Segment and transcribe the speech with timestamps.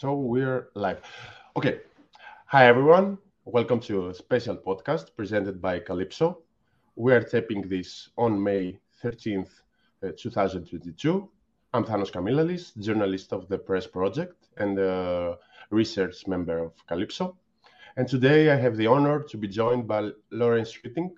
[0.00, 1.02] So we're live.
[1.58, 1.80] Okay.
[2.46, 3.18] Hi, everyone.
[3.44, 6.38] Welcome to a special podcast presented by Calypso.
[6.96, 9.50] We are taping this on May 13th,
[10.02, 11.28] uh, 2022.
[11.74, 15.36] I'm Thanos Kamilalis, journalist of the Press Project and a
[15.68, 17.36] research member of Calypso.
[17.98, 21.10] And today I have the honor to be joined by Laurens Hueting,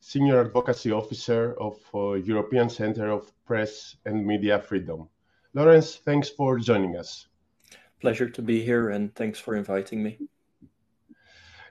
[0.00, 5.06] Senior Advocacy Officer of uh, European Center of Press and Media Freedom.
[5.52, 7.26] Lawrence, thanks for joining us.
[8.00, 10.18] Pleasure to be here, and thanks for inviting me.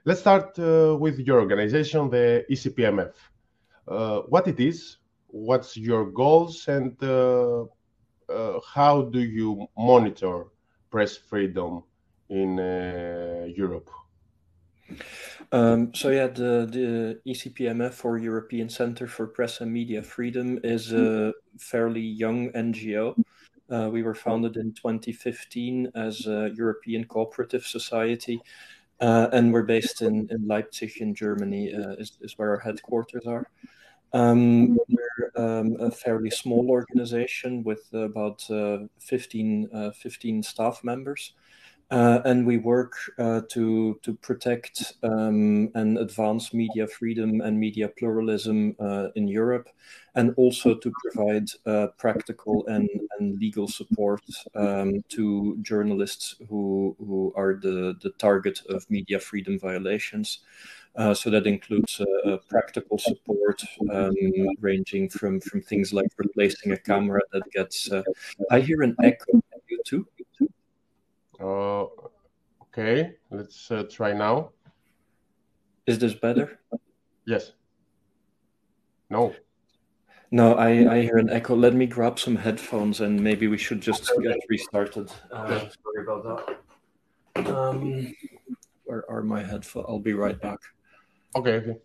[0.06, 3.14] Let's start uh, with your organization, the ECPMF.
[3.88, 7.66] Uh, what it is, what's your goals, and uh,
[8.28, 10.48] uh how do you monitor
[10.90, 11.84] press freedom
[12.30, 13.90] in uh, Europe?
[15.52, 20.92] Um, so yeah, the the ECPMF or European Center for Press and Media Freedom is
[20.94, 23.16] a fairly young NGO.
[23.70, 28.40] Uh, we were founded in 2015 as a European Cooperative Society,
[29.00, 33.26] uh, and we're based in, in Leipzig in Germany, uh, is, is where our headquarters
[33.26, 33.50] are.
[34.14, 41.34] Um, we're um, a fairly small organization with about uh, 15, uh, 15 staff members.
[41.92, 47.88] Uh, and we work uh, to to protect um, and advance media freedom and media
[47.88, 49.70] pluralism uh, in Europe,
[50.16, 54.22] and also to provide uh, practical and, and legal support
[54.56, 60.40] um, to journalists who who are the the target of media freedom violations.
[60.96, 64.14] Uh, so that includes uh, practical support, um,
[64.62, 67.92] ranging from from things like replacing a camera that gets.
[68.52, 69.42] I hear an echo.
[69.68, 70.08] You too.
[71.40, 71.88] Uh,
[72.64, 74.52] okay, let's uh, try now.
[75.86, 76.60] Is this better?
[77.26, 77.52] Yes.
[79.10, 79.34] No.
[80.32, 81.56] No, I, I hear an echo.
[81.56, 85.12] Let me grab some headphones and maybe we should just get restarted.
[85.32, 86.58] Uh, sorry about
[87.36, 87.48] that.
[87.48, 88.14] Um,
[88.86, 89.86] where are my headphones?
[89.88, 90.60] I'll be right back.
[91.36, 91.78] Okay, okay.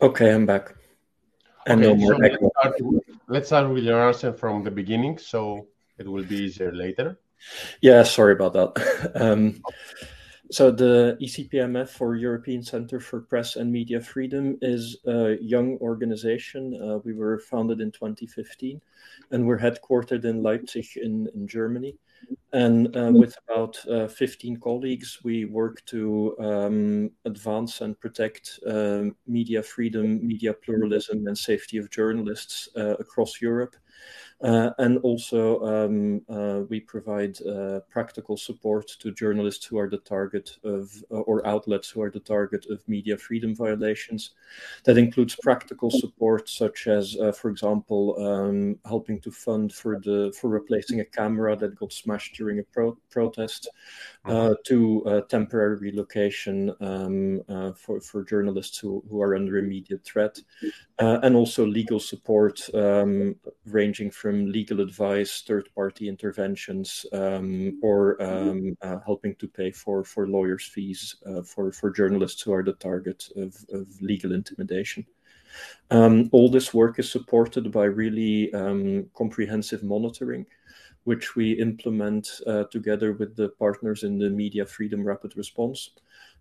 [0.00, 0.74] Okay, I'm back.
[1.66, 2.74] And okay, no more so let's, start,
[3.28, 5.66] let's start with your answer from the beginning, so
[5.98, 7.18] it will be easier later.
[7.80, 9.12] Yeah, sorry about that.
[9.14, 9.62] Um,
[10.50, 16.80] so the ECPMF for European Center for Press and Media Freedom is a young organization.
[16.80, 18.80] Uh, we were founded in 2015,
[19.30, 21.96] and we're headquartered in Leipzig in, in Germany.
[22.52, 29.04] And uh, with about uh, 15 colleagues, we work to um, advance and protect uh,
[29.26, 33.76] media freedom, media pluralism, and safety of journalists uh, across Europe.
[34.42, 39.96] Uh, and also, um, uh, we provide uh, practical support to journalists who are the
[39.96, 44.32] target of, or outlets who are the target of media freedom violations.
[44.84, 50.34] That includes practical support, such as, uh, for example, um, helping to fund for the
[50.38, 53.70] for replacing a camera that got smashed during a pro- protest,
[54.26, 57.40] uh, to temporary relocation um,
[57.74, 60.38] for for journalists who, who are under immediate threat,
[60.98, 68.20] and also legal support um, ranging from from legal advice, third party interventions, um, or
[68.20, 72.64] um, uh, helping to pay for, for lawyers' fees uh, for, for journalists who are
[72.64, 75.06] the target of, of legal intimidation.
[75.92, 80.44] Um, all this work is supported by really um, comprehensive monitoring,
[81.04, 85.90] which we implement uh, together with the partners in the Media Freedom Rapid Response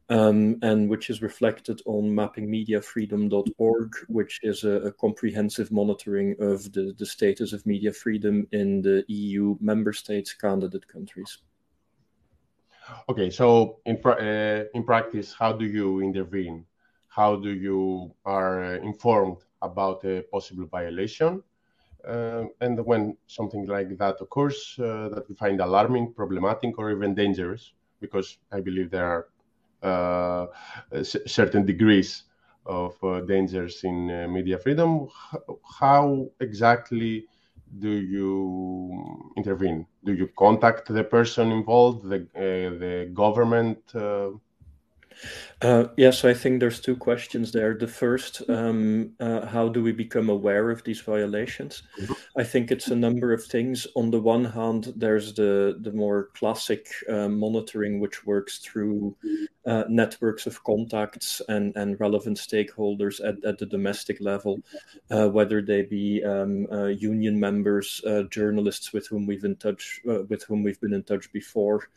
[0.09, 6.93] um, and which is reflected on mappingmediafreedom.org, which is a, a, comprehensive monitoring of the,
[6.99, 11.39] the status of media freedom in the EU member states candidate countries.
[13.09, 16.65] Okay, so in uh, in practice, how do you intervene?
[17.07, 21.41] How do you are informed about a possible violation?
[22.07, 27.15] Uh, and when something like that occurs uh, that we find alarming, problematic, or even
[27.15, 29.34] dangerous, because I believe there are uh,
[31.25, 32.23] certain degrees
[32.65, 35.07] of uh, dangers in uh, media freedom,
[35.79, 37.25] how exactly
[37.79, 39.85] do you intervene?
[40.03, 43.79] Do you contact the person involved, the, uh, the government?
[45.61, 47.73] Uh, yes, I think there's two questions there.
[47.73, 51.83] The first, um, uh, how do we become aware of these violations?
[51.99, 52.13] Mm-hmm.
[52.37, 53.87] I think it's a number of things.
[53.95, 59.15] On the one hand, there's the the more classic uh, monitoring, which works through
[59.65, 64.59] uh, networks of contacts and, and relevant stakeholders at, at the domestic level,
[65.09, 70.43] uh, whether they be um, uh, union members, journalists with whom we've in touch with
[70.43, 71.89] whom we've been in touch before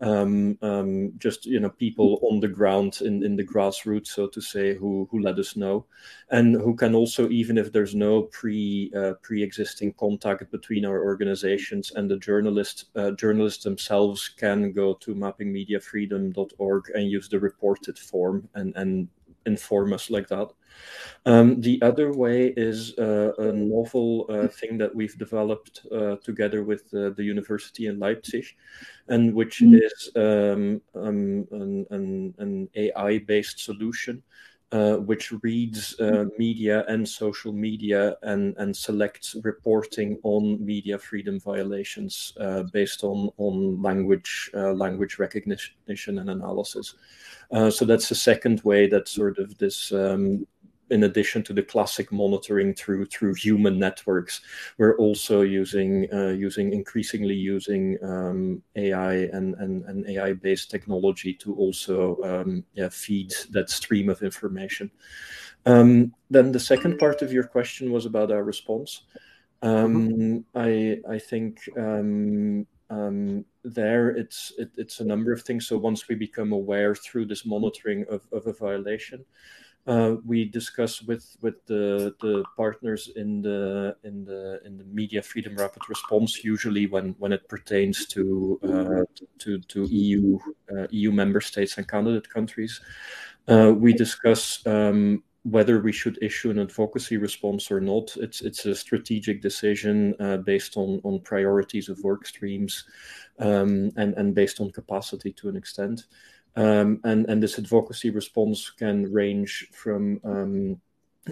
[0.00, 4.40] um, um, just you know people on the ground in, in the grassroots, so to
[4.40, 5.86] say, who who let us know,
[6.30, 11.02] and who can also, even if there's no pre uh, pre existing contact between our
[11.02, 17.98] organizations and the journalists, uh, journalists themselves can go to mappingmediafreedom.org and use the reported
[17.98, 19.08] form and and
[19.46, 20.48] inform us like that.
[21.24, 26.62] Um, the other way is uh, a novel uh, thing that we've developed uh, together
[26.64, 28.46] with the university in Leipzig,
[29.08, 29.80] and which mm.
[29.82, 34.22] is um, um, an, an, an AI-based solution
[34.72, 41.38] uh, which reads uh, media and social media and, and selects reporting on media freedom
[41.38, 46.94] violations uh, based on, on language language recognition and analysis.
[47.70, 50.44] so that's the second way that sort of this um,
[50.90, 54.40] in addition to the classic monitoring through through human networks,
[54.78, 61.32] we're also using uh, using increasingly using um, AI and, and, and AI based technology
[61.34, 64.90] to also um, yeah, feed that stream of information.
[65.64, 69.02] Um, then the second part of your question was about our response.
[69.62, 70.38] Um, mm-hmm.
[70.54, 75.66] I I think um, um, there it's it, it's a number of things.
[75.66, 79.24] So once we become aware through this monitoring of, of a violation,
[79.86, 85.22] uh, we discuss with with the the partners in the in the in the media
[85.22, 90.38] freedom rapid response usually when when it pertains to uh, to to EU
[90.76, 92.80] uh, EU member states and candidate countries.
[93.48, 98.16] Uh, we discuss um, whether we should issue an advocacy response or not.
[98.16, 102.84] It's it's a strategic decision uh, based on on priorities of work streams
[103.38, 106.06] um, and and based on capacity to an extent.
[106.56, 110.80] Um, and, and this advocacy response can range from um,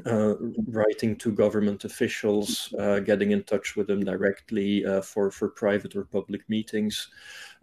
[0.06, 0.35] uh,
[0.69, 5.97] writing to government officials, uh, getting in touch with them directly uh, for, for private
[5.97, 7.09] or public meetings,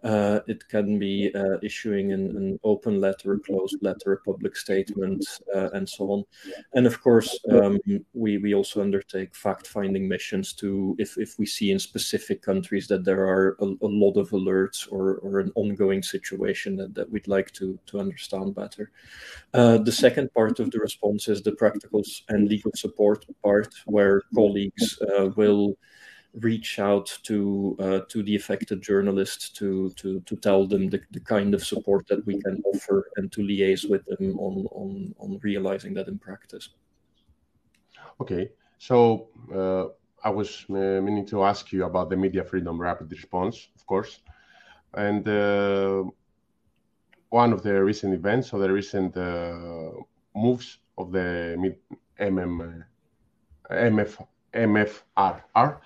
[0.02, 4.56] uh, it can be uh, issuing an, an, open letter, a closed letter, a public
[4.56, 6.24] statement, uh, and so on.
[6.74, 7.78] And of course, um,
[8.12, 12.88] we, we also undertake fact finding missions to, if, if we see in specific countries
[12.88, 17.10] that there are a, a lot of alerts or, or an ongoing situation that, that
[17.10, 18.90] we'd like to, to understand better.
[19.54, 24.22] Uh, the second part of the response is the practical and legal support part, where
[24.34, 25.76] colleagues uh, will
[26.40, 31.20] reach out to uh, to the affected journalists to to to tell them the, the
[31.20, 35.38] kind of support that we can offer and to liaise with them on on on
[35.42, 36.70] realizing that in practice.
[38.20, 39.86] Okay, so uh,
[40.26, 44.20] I was uh, meaning to ask you about the media freedom rapid response, of course,
[44.94, 46.04] and uh,
[47.28, 49.90] one of the recent events or the recent uh,
[50.34, 51.74] moves of the
[52.20, 52.84] MM,
[53.70, 55.80] MF, MFRR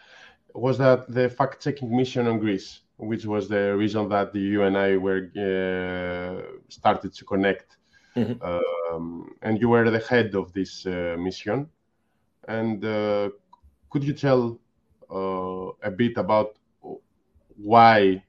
[0.57, 4.77] was that the fact-checking mission on Greece, which was the reason that the you and
[4.77, 7.77] I were uh, started to connect.
[8.17, 8.43] Mm-hmm.
[8.43, 11.69] Um, and you were the head of this uh, mission.
[12.49, 13.31] And uh,
[13.91, 14.59] could you tell
[15.11, 16.57] uh, a bit about
[17.57, 18.23] why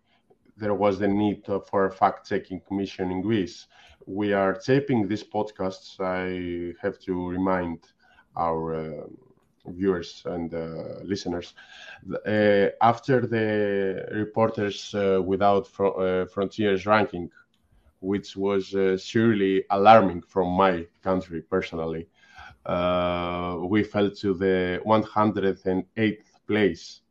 [0.57, 3.67] there was the need for a fact-checking mission in Greece?
[4.05, 5.99] We are taping these podcasts.
[5.99, 7.79] I have to remind
[8.35, 9.07] our uh,
[9.67, 11.53] viewers and uh, listeners.
[12.25, 17.29] Uh, after the Reporters uh, Without Fro- Frontiers ranking,
[17.99, 22.07] which was surely alarming from my country personally,
[23.69, 27.01] we fell to the 108th place.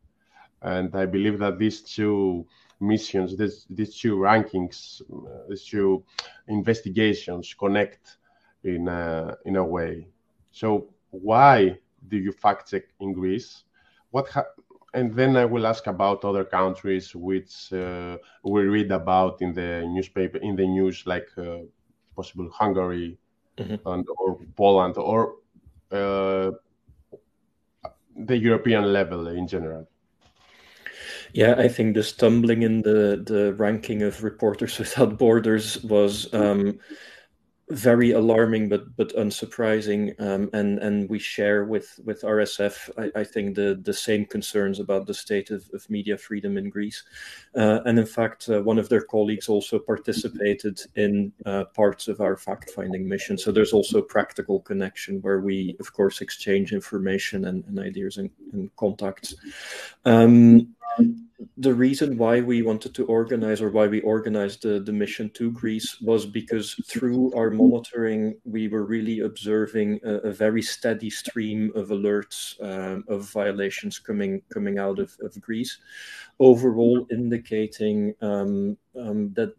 [0.61, 2.45] And I believe that these two
[2.79, 5.01] missions, this, these two rankings,
[5.49, 6.03] these two
[6.47, 8.17] investigations connect
[8.63, 10.07] in a, in a way.
[10.51, 13.63] So why do you fact check in Greece?
[14.11, 14.53] What ha-
[14.93, 19.85] and then I will ask about other countries which uh, we read about in the
[19.87, 21.59] newspaper in the news, like uh,
[22.15, 23.17] possible Hungary
[23.57, 23.87] mm-hmm.
[23.87, 25.35] and or Poland or
[25.91, 26.51] uh,
[28.15, 29.87] the European level in general?
[31.33, 36.79] Yeah, I think the stumbling in the the ranking of Reporters Without Borders was um,
[37.69, 43.23] very alarming but but unsurprising um, and and we share with with RSF I, I,
[43.25, 47.03] think the the same concerns about the state of, of media freedom in Greece.
[47.55, 52.21] Uh, and in fact uh, one of their colleagues also participated in uh, parts of
[52.21, 53.37] our fact-finding mission.
[53.37, 58.29] So there's also practical connection where we of course exchange information and, and ideas and,
[58.53, 59.35] and contacts.
[60.05, 60.73] Um,
[61.57, 65.51] the reason why we wanted to organize or why we organized the, the mission to
[65.51, 71.71] Greece was because through our monitoring, we were really observing a, a very steady stream
[71.75, 75.77] of alerts um, of violations coming coming out of, of Greece,
[76.39, 79.53] overall indicating um, um, that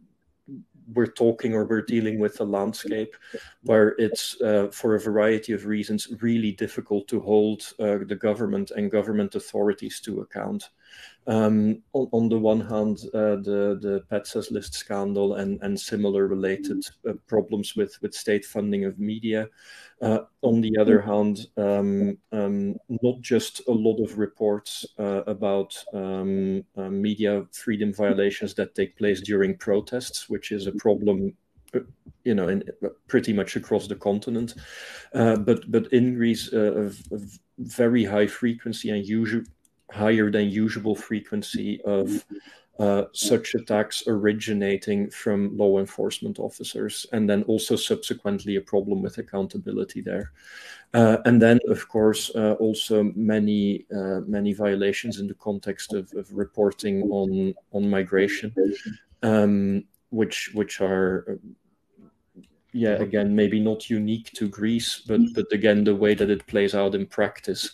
[0.94, 3.14] we're talking or we're dealing with a landscape
[3.62, 8.70] where it's, uh, for a variety of reasons, really difficult to hold uh, the government
[8.70, 10.70] and government authorities to account.
[11.28, 16.26] Um, on, on, the one hand, uh, the the PETSAS list scandal and and similar
[16.26, 19.49] related uh, problems with with state funding of media.
[20.00, 25.76] Uh, on the other hand, um, um, not just a lot of reports uh, about
[25.92, 31.35] um, uh, media freedom violations that take place during protests, which is a problem
[31.75, 31.80] uh,
[32.25, 32.62] you know, in,
[33.06, 34.54] pretty much across the continent.
[35.14, 36.90] Uh, but but in Greece, uh,
[37.58, 39.42] very high frequency and usual
[39.90, 42.25] higher than usual frequency of
[42.78, 49.18] uh, such attacks originating from law enforcement officers, and then also subsequently a problem with
[49.18, 50.30] accountability there.
[50.95, 56.12] Uh, and then, of course, uh, also many uh, many violations in the context of,
[56.14, 58.54] of reporting on on migration,
[59.25, 61.40] um, which which are
[62.73, 66.76] yeah again maybe not unique to Greece, but but again the way that it plays
[66.76, 67.73] out in practice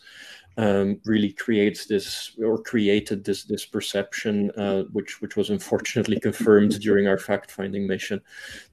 [0.57, 6.81] um, really creates this or created this this perception, uh, which which was unfortunately confirmed
[6.81, 8.21] during our fact finding mission,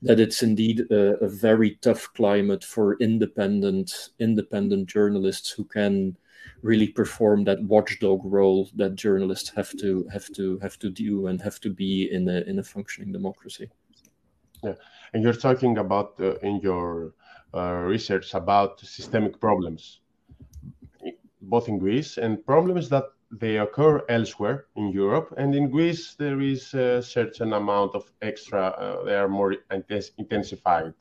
[0.02, 6.16] that it's indeed a, a, very tough climate for independent independent journalists who can
[6.62, 11.42] really perform that watchdog role that journalists have to have to have to do and
[11.42, 13.70] have to be in a in a functioning democracy.
[14.64, 14.76] Yeah,
[15.14, 17.16] and you're talking about uh, in your
[17.56, 20.01] uh, research about systemic problems
[21.42, 25.34] both in Greece, and problems that they occur elsewhere in Europe.
[25.38, 30.12] And in Greece, there is a certain amount of extra, uh, they are more intense,
[30.18, 30.94] intensified.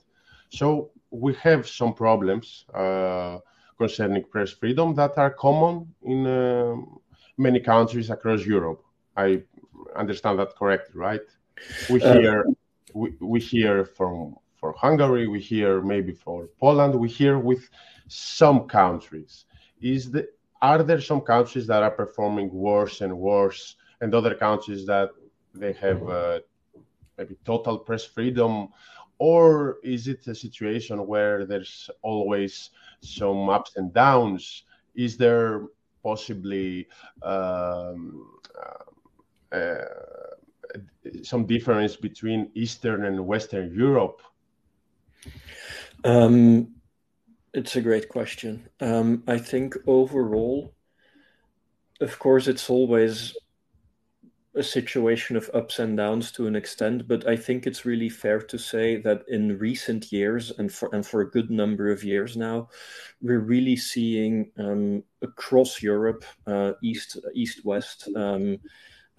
[0.49, 3.39] So we have some problems uh,
[3.79, 6.77] concerning press freedom that are common in uh,
[7.37, 8.83] many countries across Europe.
[9.17, 9.43] I
[9.97, 11.27] understand that correctly, right?
[11.89, 12.45] We uh, hear,
[12.95, 17.69] we, we hear from for Hungary, we hear maybe for Poland, we hear with
[18.09, 19.47] some countries
[19.81, 20.29] is the
[20.63, 25.11] are there some countries that are performing worse and worse and other countries that
[25.55, 26.41] they have uh,
[27.17, 28.69] maybe total press freedom?
[29.19, 32.71] Or is it a situation where there's always
[33.01, 34.65] some ups and downs?
[34.95, 35.67] Is there
[36.03, 36.89] possibly
[37.23, 38.39] um,
[39.53, 39.85] uh, uh,
[41.23, 44.23] some difference between eastern and western europe?
[46.05, 46.75] Um,
[47.53, 48.69] it's a great question.
[48.81, 50.75] Um, I think overall,
[52.01, 53.37] of course, it's always
[54.55, 58.41] a situation of ups and downs to an extent, but I think it's really fair
[58.41, 62.37] to say that in recent years and for and for a good number of years
[62.37, 62.69] now,
[63.23, 68.59] we're really seeing um, across Europe, uh, east east west, um,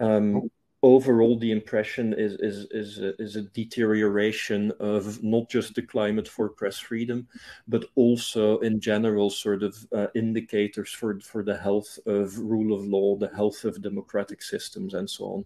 [0.00, 0.50] um,
[0.82, 6.26] overall the impression is is is a, is a deterioration of not just the climate
[6.26, 7.28] for press freedom
[7.68, 12.84] but also in general sort of uh, indicators for for the health of rule of
[12.84, 15.44] law the health of democratic systems and so on.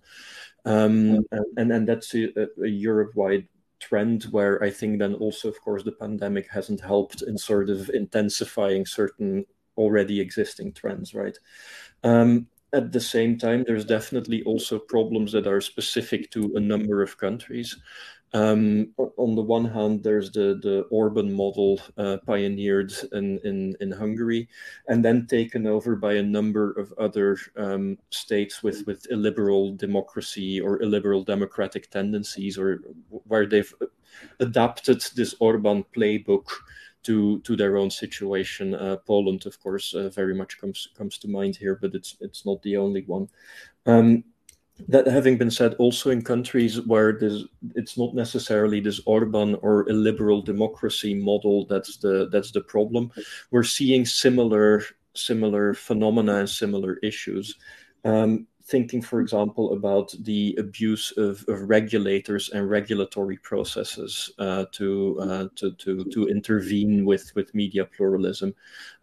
[0.64, 1.26] Um,
[1.56, 2.28] and and that's a,
[2.62, 3.46] a europe-wide
[3.78, 7.90] trend where i think then also of course the pandemic hasn't helped in sort of
[7.90, 9.44] intensifying certain
[9.76, 11.38] already existing trends right?
[12.02, 17.02] Um, at the same time, there's definitely also problems that are specific to a number
[17.02, 17.76] of countries.
[18.34, 23.92] Um, on the one hand, there's the, the Orban model uh, pioneered in, in, in
[23.92, 24.48] Hungary
[24.88, 30.60] and then taken over by a number of other um, states with, with illiberal democracy
[30.60, 33.72] or illiberal democratic tendencies, or where they've
[34.40, 36.46] adapted this Orban playbook
[37.06, 38.74] to to their own situation.
[38.74, 42.44] Uh, Poland, of course, uh, very much comes comes to mind here, but it's it's
[42.44, 43.28] not the only one.
[43.86, 44.24] Um,
[44.88, 47.44] that having been said, also in countries where this,
[47.74, 53.10] it's not necessarily this Orban or illiberal democracy model that's the that's the problem.
[53.50, 54.82] We're seeing similar
[55.14, 57.54] similar phenomena and similar issues.
[58.04, 65.18] Um, thinking, for example, about the abuse of, of regulators and regulatory processes uh, to,
[65.20, 68.52] uh, to, to, to intervene with, with media pluralism,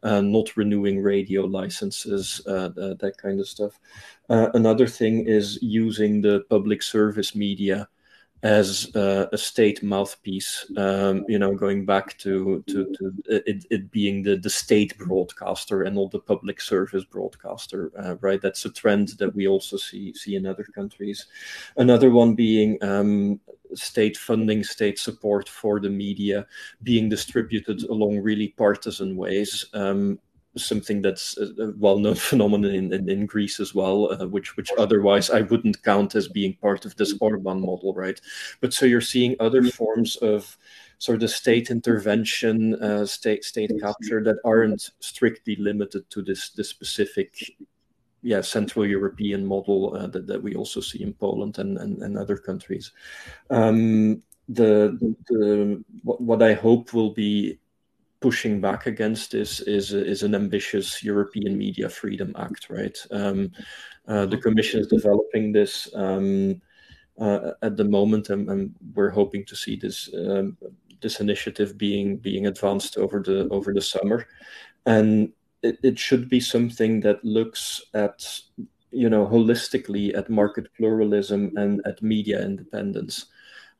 [0.03, 3.79] uh, not renewing radio licenses, uh, that kind of stuff.
[4.29, 7.87] Uh, another thing is using the public service media
[8.43, 13.89] as uh, a state mouthpiece, um, you know, going back to to, to it, it,
[13.89, 18.41] being the, the state broadcaster and not the public service broadcaster, uh, right?
[18.41, 21.27] That's a trend that we also see see in other countries.
[21.77, 23.39] Another one being um,
[23.75, 26.45] state funding, state support for the media
[26.83, 29.65] being distributed along really partisan ways.
[29.73, 30.19] Um,
[30.55, 35.29] something that's a well-known phenomenon in, in, in, Greece as well, uh, which which otherwise
[35.29, 38.19] I wouldn't count as being part of this Orban model, right?
[38.61, 40.57] But so you're seeing other forms of
[40.99, 46.69] sort of state intervention, uh, state state capture that aren't strictly limited to this this
[46.69, 47.57] specific,
[48.21, 52.17] yeah, Central European model uh, that that we also see in Poland and and, and
[52.17, 52.91] other countries.
[53.49, 54.97] Um, the
[55.29, 57.59] the what, what I hope will be
[58.23, 62.97] pushing back against this is is an ambitious European Media Freedom Act, right?
[63.11, 63.51] Um,
[64.07, 66.61] uh, the Commission is developing this um,
[67.19, 70.57] uh, at the moment, and, and, we're hoping to see this um,
[71.01, 74.25] this initiative being being advanced over the over the summer,
[74.85, 78.17] and it, it should be something that looks at
[78.91, 83.25] you know holistically at market pluralism and at media independence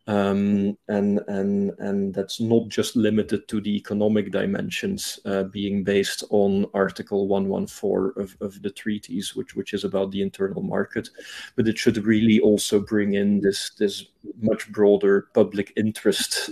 [0.08, 6.24] um, and and and that's not just limited to the economic dimensions uh, being based
[6.30, 11.10] on Article 114 of, of the treaties, which which is about the internal market,
[11.56, 14.06] but it should really also bring in this this
[14.42, 16.50] much broader public interest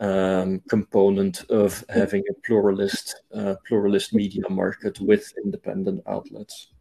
[0.00, 6.72] um, component of having a pluralist uh, pluralist media market with independent outlets.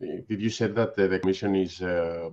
[0.00, 2.30] Did you say that the, Commission is uh,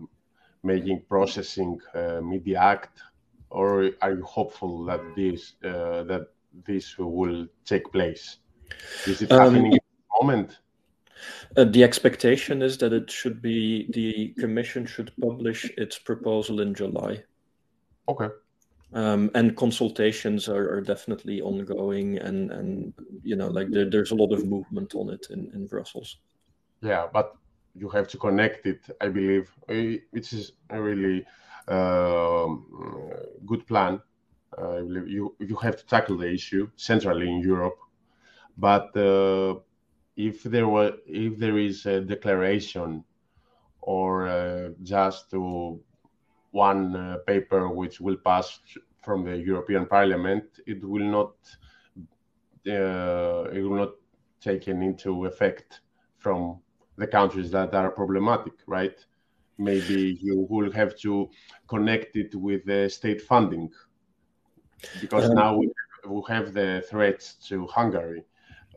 [0.66, 3.02] making processing uh, media act,
[3.50, 6.28] or are you hopeful that this uh, that
[6.66, 8.38] this will take place?
[9.06, 10.60] Is it um, happening at the moment?
[11.56, 16.74] Uh, the expectation is that it should be the commission should publish its proposal in
[16.74, 17.24] July.
[18.08, 18.30] Okay.
[18.94, 24.16] Um, and consultations are, are, definitely ongoing, and and you know like there, there's a
[24.16, 26.18] lot of movement on it in in Brussels.
[26.82, 27.36] Yeah, but
[27.76, 28.82] you have to connect it.
[29.02, 29.52] I believe
[30.12, 31.26] which is a really
[31.68, 32.48] uh,
[33.46, 34.02] good plan.
[34.58, 37.78] I believe you you have to tackle the issue centrally in Europe,
[38.58, 39.56] but uh,
[40.16, 43.04] if there were if there is a declaration
[43.82, 45.34] or uh, just
[46.52, 48.60] one uh, paper which will pass
[49.04, 51.34] from the European Parliament, it will not
[52.68, 53.94] uh, it will not
[54.40, 55.82] taken into effect
[56.18, 56.60] from
[56.98, 58.98] the countries that are problematic, right?
[59.58, 61.30] Maybe you will have to
[61.68, 63.72] connect it with the state funding
[65.02, 65.70] because um, now we,
[66.28, 68.24] have the threats to Hungary,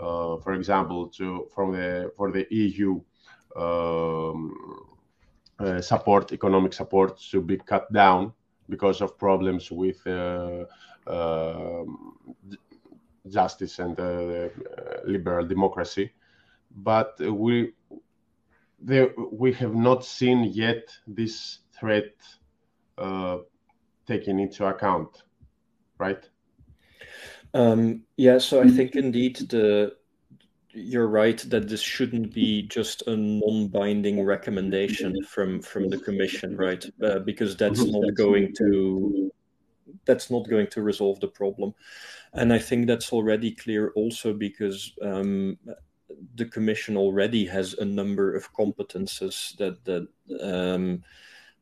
[0.00, 3.00] uh, for example, to from the for the EU
[3.56, 4.86] um,
[5.58, 8.32] uh, support, economic support to be cut down
[8.68, 10.64] because of problems with uh,
[11.06, 12.14] um,
[13.28, 14.48] justice and uh,
[15.04, 16.12] liberal democracy.
[16.70, 17.72] But we
[18.80, 22.14] there, we have not seen yet this threat
[22.96, 23.38] uh,
[24.06, 25.22] taken into account,
[25.98, 26.28] right?
[27.54, 29.96] Um, yeah, so I think indeed the
[30.70, 36.84] you're right that this shouldn't be just a non-binding recommendation from from the commission, right?
[37.02, 39.32] Uh, because that's not going to
[40.04, 41.74] that's not going to resolve the problem,
[42.34, 45.58] and I think that's already clear also because um,
[46.34, 50.08] the commission already has a number of competences that that
[50.42, 51.02] um,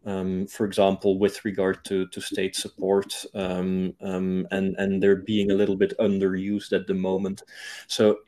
[0.07, 5.51] um, for example, with regard to, to state support, um, um, and and they're being
[5.51, 7.43] a little bit underused at the moment.
[7.89, 8.21] So,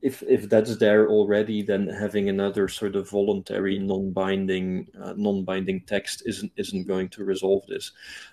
[0.00, 6.22] if if that's there already, then having another sort of voluntary, non-binding, uh, non-binding text
[6.24, 7.90] isn't isn't going to resolve this.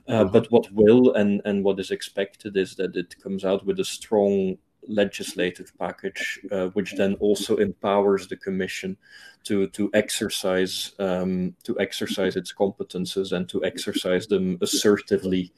[0.08, 0.26] Uh.
[0.26, 3.86] But what will and and what is expected is that it comes out with a
[3.86, 8.98] strong legislative package, uh, which then also empowers the Commission
[9.44, 15.52] to to exercise um, to exercise its competences and to exercise them assertively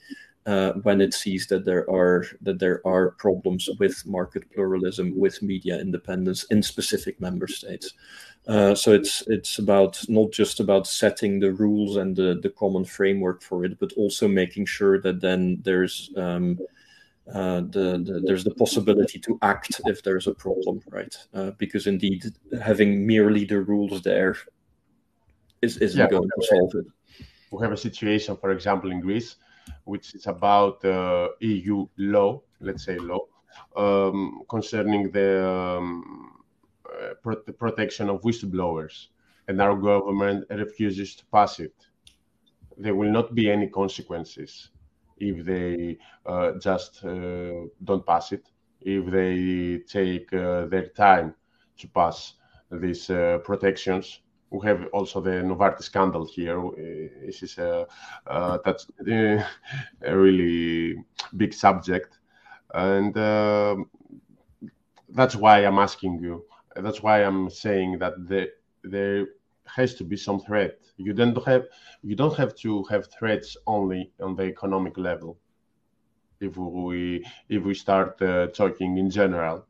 [0.47, 5.41] uh, when it sees that there are that there are problems with market pluralism, with
[5.41, 7.93] media independence in specific member states.
[8.47, 12.85] Uh, so it's it's about not just about setting the rules and the, the common
[12.85, 16.57] framework for it, but also making sure that then there's um,
[17.33, 21.15] uh, the, the, there's the possibility to act if there's a problem, right?
[21.33, 22.23] Uh, because indeed,
[22.61, 24.35] having merely the rules there
[25.61, 26.85] is, isn't yeah, going to solve it.
[27.51, 29.35] We have a situation, for example, in Greece,
[29.83, 33.25] which is about uh, EU law, let's say law,
[33.75, 36.43] um, concerning the, um,
[36.85, 39.07] uh, pro- the protection of whistleblowers,
[39.49, 41.73] and our government refuses to pass it.
[42.77, 44.69] There will not be any consequences
[45.19, 48.49] if they uh, just uh, don't pass it,
[48.82, 51.34] if they take uh, their time
[51.77, 52.34] to pass
[52.71, 53.08] these
[53.43, 54.21] protections.
[54.49, 56.62] We have also the Novartis scandal here.
[57.25, 57.86] This is a,
[58.63, 59.45] that's a
[60.15, 61.03] really
[61.36, 62.17] big subject,
[62.73, 63.13] and
[65.10, 66.45] that's why I'm asking you.
[66.75, 68.51] That's why I'm saying that the,
[68.84, 69.27] there
[69.75, 70.80] has to be some threat.
[70.97, 71.65] You don't have
[72.03, 75.38] you don't have to have threats only on the economic level.
[76.39, 79.65] If we if we start uh, talking in general,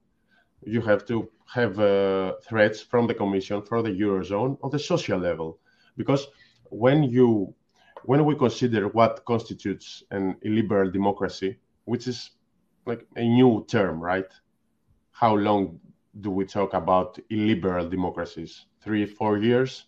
[0.64, 5.20] you have to have uh, threats from the Commission for the eurozone on the social
[5.20, 5.60] level,
[5.96, 6.28] because
[6.70, 7.54] when you
[8.04, 12.32] when we consider what constitutes an illiberal democracy, which is
[12.86, 14.32] like a new term, right?
[15.12, 15.80] How long
[16.22, 18.66] do we talk about illiberal democracies?
[18.88, 19.84] Three, four years?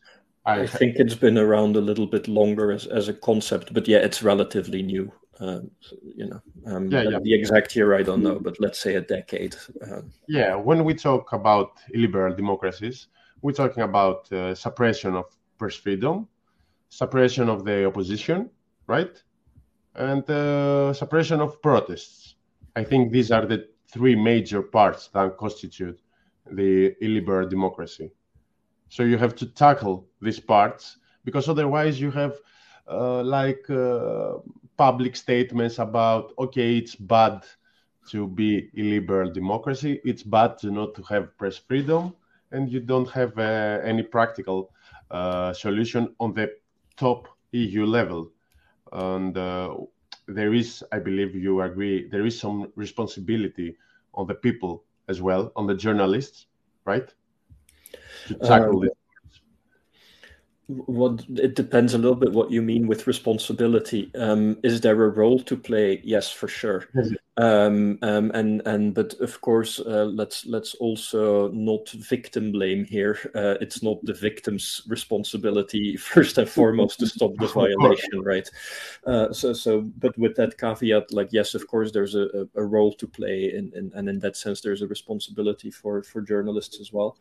[0.46, 3.88] I, I think it's been around a little bit longer as, as a concept, but
[3.88, 5.10] yeah, it's relatively new.
[5.40, 5.72] Um,
[6.04, 7.20] you know, um, yeah, yeah.
[7.22, 9.56] the exact year I don't know, but let's say a decade.
[9.90, 13.08] Um, yeah, when we talk about illiberal democracies,
[13.42, 16.28] we're talking about uh, suppression of press freedom,
[16.90, 18.50] suppression of the opposition,
[18.88, 19.16] right,
[19.96, 22.36] and uh, suppression of protests.
[22.76, 26.02] I think these are the three major parts that constitute
[26.52, 28.12] the illiberal democracy.
[28.90, 32.36] So you have to tackle these parts because otherwise you have
[32.90, 34.40] uh, like uh,
[34.78, 37.44] public statements about okay, it's bad
[38.10, 42.16] to be a liberal democracy, it's bad to not to have press freedom,
[42.52, 44.72] and you don't have uh, any practical
[45.12, 46.50] uh, solution on the
[46.98, 48.32] top EU level.
[48.92, 49.76] And uh,
[50.28, 53.78] there is, I believe you agree, there is some responsibility
[54.16, 56.48] on the people as well, on the journalists,
[56.86, 57.14] right?
[58.36, 58.99] Tackle um?
[60.70, 64.12] What it depends a little bit what you mean with responsibility.
[64.14, 66.00] Um, is there a role to play?
[66.04, 66.88] Yes, for sure.
[67.38, 73.18] Um, um, and and but of course, uh, let's let's also not victim blame here.
[73.34, 78.48] Uh, it's not the victim's responsibility first and foremost to stop the violation, right?
[79.08, 82.94] Uh, so so, but with that caveat, like yes, of course, there's a, a, role
[82.94, 86.94] to play, in, in, and in that sense, there's a responsibility for for journalists as
[86.94, 87.18] well.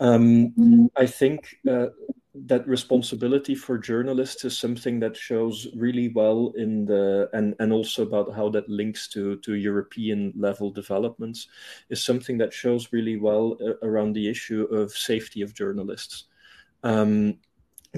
[0.00, 0.86] Um, mm-hmm.
[0.96, 1.88] I think uh,
[2.46, 8.02] that responsibility for journalists is something that shows really well in the and and also
[8.02, 11.48] about how that links to to European level developments
[11.90, 16.24] is something that shows really well uh, around the issue of safety of journalists.
[16.82, 17.38] Um,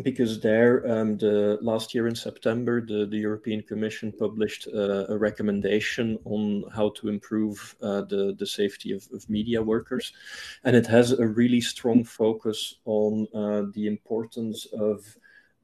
[0.02, 5.16] because there, um, the last year in September, the, the European Commission published uh, a
[5.16, 10.12] recommendation on how to improve uh, the, the safety of, of media workers.
[10.64, 15.04] And it has a really strong focus on uh, the importance of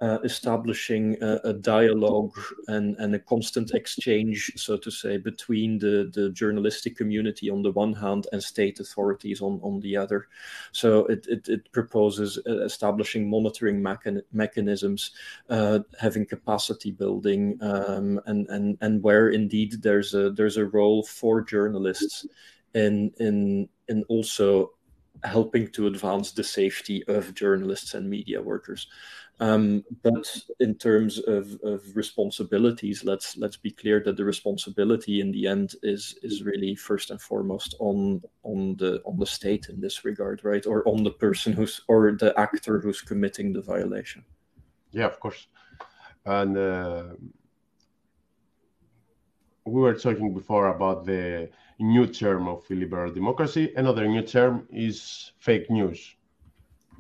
[0.01, 6.11] uh, establishing a, a, dialogue and, and a constant exchange, so to say, between the,
[6.13, 10.29] the journalistic community on the one hand and state authorities on, on the other.
[10.73, 15.13] So it, it, it proposes uh, establishing monitoring mechan- mechanisms,
[15.49, 21.05] uh, having capacity building, um, and, and, and where indeed there's a, there's a role
[21.05, 22.27] for journalists
[22.75, 24.73] in, in, in also
[25.25, 28.89] helping to advance the safety of journalists and media workers.
[29.39, 30.27] Um, but
[30.61, 35.75] in terms of, of responsibilities, let's let's be clear that the responsibility in the end
[35.83, 40.43] is is really first and foremost on on the on the state in this regard,
[40.43, 44.25] right, or on the person who's or the actor who's committing the violation.
[44.93, 45.49] Yeah, of course,
[46.25, 47.05] and uh,
[49.67, 53.75] we were talking before about the new term of liberal democracy.
[53.77, 56.17] Another new term is fake news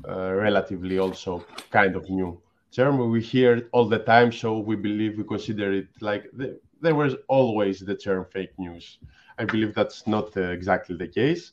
[0.04, 2.40] relatively also kind of new
[2.72, 3.10] term.
[3.10, 6.94] We hear it all the time, so we believe we consider it like the, there
[6.94, 8.98] was always the term fake news.
[9.38, 11.52] I believe that's not uh, exactly the case,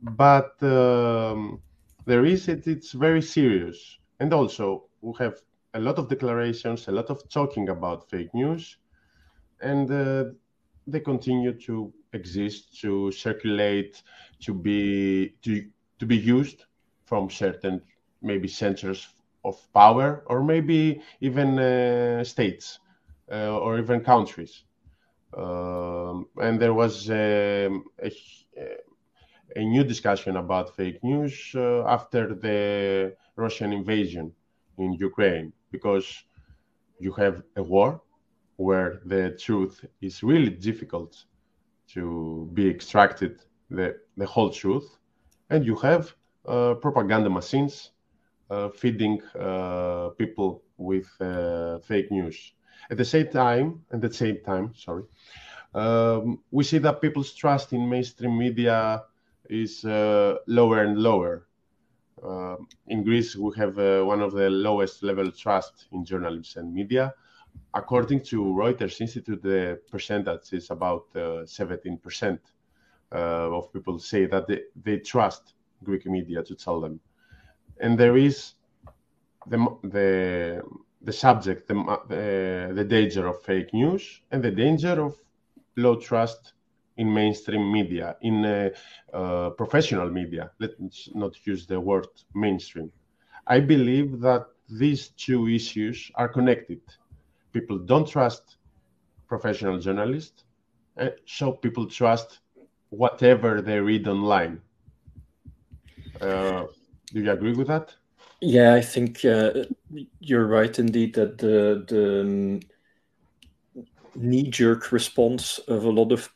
[0.00, 1.60] but um,
[2.06, 2.66] there is it.
[2.66, 5.34] It's very serious, and also we have
[5.74, 8.78] a lot of declarations, a lot of talking about fake news,
[9.60, 10.24] and uh,
[10.86, 14.02] they continue to exist, to circulate,
[14.40, 15.66] to be to
[15.98, 16.64] to be used
[17.04, 17.82] from certain
[18.22, 19.08] maybe centers
[19.44, 22.78] of power or maybe even uh, states
[23.30, 24.64] uh, or even countries.
[25.36, 27.70] Um, and there was a,
[28.02, 28.10] a,
[29.56, 34.32] a, new discussion about fake news uh, after the Russian invasion
[34.76, 36.24] in Ukraine because
[37.00, 38.02] you have a war
[38.56, 41.24] where the truth is really difficult
[41.94, 44.98] to be extracted, the, the whole truth,
[45.50, 47.92] and you have propaganda machines
[48.52, 52.52] uh, feeding uh, people with uh, fake news.
[52.90, 55.04] At the same time, at the same time, sorry,
[55.74, 59.04] um, we see that people's trust in mainstream media
[59.48, 61.46] is uh, lower and lower.
[62.22, 62.56] Uh,
[62.88, 67.14] in Greece, we have uh, one of the lowest level trust in journalism and media.
[67.74, 72.38] According to Reuters Institute, the percentage is about 17%
[73.12, 73.18] uh, uh,
[73.58, 77.00] of people say that they, they trust Greek media to tell them.
[77.80, 78.54] And there is
[79.46, 80.62] the, the,
[81.02, 85.14] the subject, the, uh, the danger of fake news and the danger of
[85.76, 86.52] low trust
[86.96, 88.68] in mainstream media, in uh,
[89.12, 90.50] uh, professional media.
[90.60, 92.90] Let's not use the word mainstream.
[93.46, 96.80] I believe that these two issues are connected.
[97.52, 98.56] People don't trust
[99.28, 100.44] professional journalists,
[100.98, 102.40] uh, so people trust
[102.90, 104.60] whatever they read online.
[106.22, 106.66] Uh,
[107.12, 107.94] do you agree with that?
[108.40, 109.64] Yeah, I think uh,
[110.20, 112.60] you're right indeed that the the um,
[114.14, 116.32] knee-jerk response of a lot of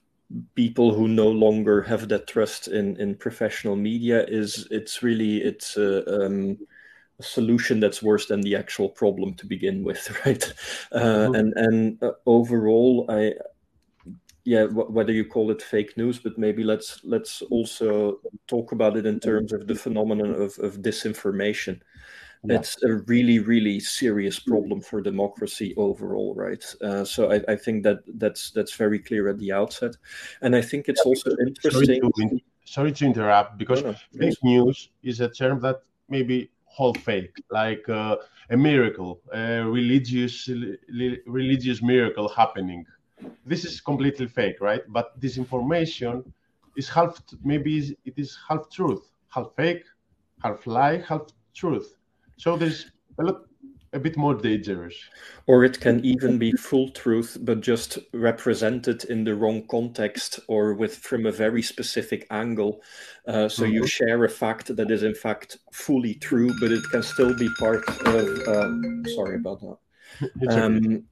[0.55, 5.77] people who no longer have that trust in in professional media is it's really it's
[5.77, 6.59] a, um,
[7.21, 10.53] a solution that's worse than the actual problem to begin with right
[10.93, 11.35] uh, mm-hmm.
[11.35, 13.33] and and uh, overall i
[14.47, 19.05] yeah whether you call it fake news but maybe let's let's also talk about it
[19.05, 21.81] in terms of the phenomenon of, of disinformation.
[22.45, 22.57] Yeah.
[22.57, 26.65] it's a really really serious problem for democracy overall right?
[26.81, 29.97] Uh, so I, I, think that that's that's very clear at the outset.
[30.43, 34.39] And i think it's also interesting sorry to, sorry to interrupt because no, no, fake
[34.45, 38.17] news is a term that maybe whole fake like uh,
[38.51, 40.49] a miracle a religious
[41.27, 42.85] religious miracle happening
[43.45, 46.23] this is completely fake right but this information
[46.77, 49.85] is half maybe it is half truth half fake
[50.43, 51.23] half lie half
[51.55, 51.97] truth
[52.37, 53.47] so there's a lot
[53.97, 54.95] a bit more dangerous.
[55.47, 60.75] Or it can even be full truth, but just represented in the wrong context or
[60.75, 62.83] with from a very specific angle.
[63.27, 63.73] Uh, so mm-hmm.
[63.73, 67.49] you share a fact that is in fact fully true, but it can still be
[67.59, 68.27] part of.
[68.47, 69.79] Uh, sorry about that.
[70.49, 71.05] Um,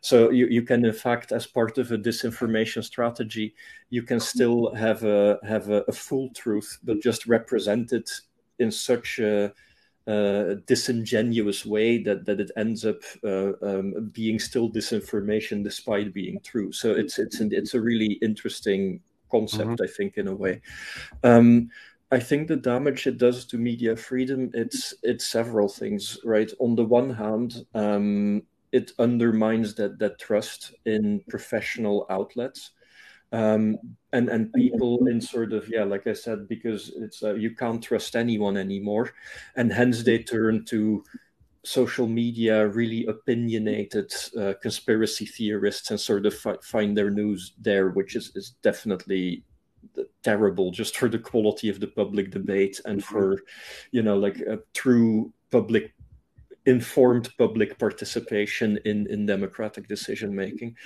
[0.00, 3.54] so you, you can in fact as part of a disinformation strategy
[3.90, 8.10] you can still have a have a, a full truth but just represent it
[8.58, 9.52] in such a
[10.06, 16.40] uh, disingenuous way that that it ends up uh, um, being still disinformation despite being
[16.42, 16.72] true.
[16.72, 19.00] So it's it's it's a really interesting
[19.30, 19.84] concept, mm-hmm.
[19.84, 20.60] I think, in a way.
[21.22, 21.70] Um,
[22.12, 26.52] I think the damage it does to media freedom it's it's several things, right?
[26.60, 32.72] On the one hand, um, it undermines that that trust in professional outlets
[33.32, 33.78] um,
[34.12, 37.82] and and people in sort of yeah like i said because it's uh, you can't
[37.82, 39.12] trust anyone anymore
[39.56, 41.04] and hence they turn to
[41.64, 47.90] social media really opinionated uh, conspiracy theorists and sort of fi- find their news there
[47.90, 49.44] which is, is definitely
[50.22, 53.14] terrible just for the quality of the public debate and mm-hmm.
[53.14, 53.42] for
[53.90, 55.92] you know like a true public
[56.66, 60.76] informed public participation in, in democratic decision making.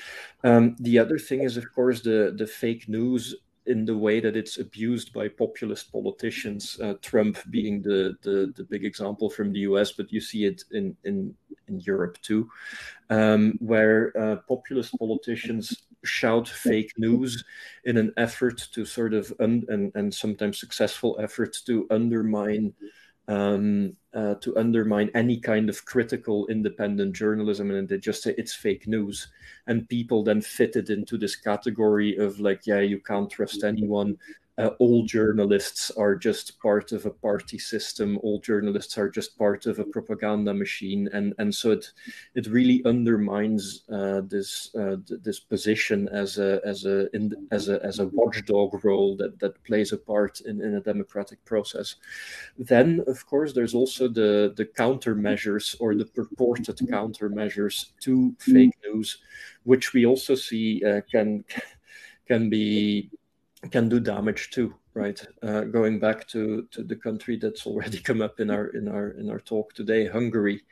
[0.42, 3.34] Um, the other thing is, of course, the, the fake news
[3.66, 8.64] in the way that it's abused by populist politicians, uh, Trump being the, the, the
[8.64, 11.34] big example from the US, but you see it in, in,
[11.68, 12.48] in Europe too,
[13.10, 17.44] um, where uh, populist politicians shout fake news
[17.84, 22.72] in an effort to sort of, un- and, and sometimes successful efforts to undermine
[23.28, 27.70] um, uh, to undermine any kind of critical independent journalism.
[27.70, 29.28] And they just say it's fake news.
[29.66, 34.16] And people then fit it into this category of like yeah you can't trust anyone
[34.58, 38.18] uh, all journalists are just part of a party system.
[38.22, 41.92] All journalists are just part of a propaganda machine, and and so it
[42.34, 47.84] it really undermines uh, this uh, this position as a as a in, as a
[47.84, 51.96] as a watchdog role that that plays a part in, in a democratic process.
[52.58, 59.18] Then, of course, there's also the the countermeasures or the purported countermeasures to fake news,
[59.64, 61.44] which we also see uh, can
[62.26, 63.10] can be
[63.68, 64.74] can do damage too.
[64.94, 65.22] right?
[65.42, 69.10] Uh, going back to, to the country that's already come up in our in our
[69.10, 70.62] in our talk today, Hungary,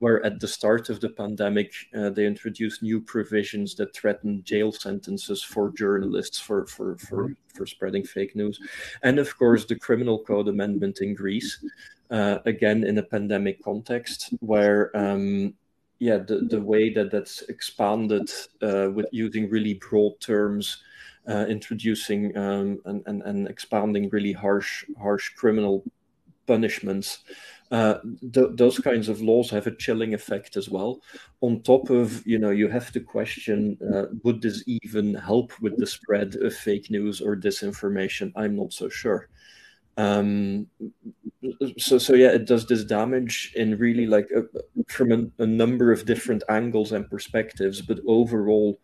[0.00, 4.72] where at the start of the pandemic uh, they introduced new provisions that threaten jail
[4.72, 8.60] sentences for journalists for for for for spreading fake news,
[9.02, 11.64] and of course the criminal code amendment in Greece,
[12.10, 14.94] uh, again in a pandemic context where.
[14.96, 15.54] Um,
[16.00, 18.30] yeah, the, the way that that's expanded
[18.62, 20.80] uh, with using really broad terms
[21.28, 25.84] uh, introducing um, and, and, and expanding really harsh harsh criminal
[26.46, 27.20] punishments.
[27.70, 27.98] Uh,
[28.32, 31.02] th- those kinds of laws have a chilling effect as well.
[31.42, 35.76] On top of, you know, you have to question uh, would this even help with
[35.76, 38.32] the spread of fake news or disinformation?
[38.34, 39.28] I'm not so sure.
[39.98, 40.68] Um,
[41.76, 44.44] so, so yeah, it does this damage in really like a,
[44.86, 48.78] from a, a number of different angles and perspectives, but overall,